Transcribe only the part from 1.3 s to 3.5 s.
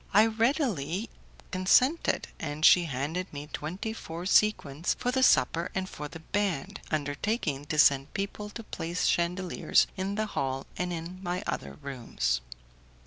consented, and she handed me